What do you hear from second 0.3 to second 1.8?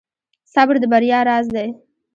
•صبر د بریا راز دی.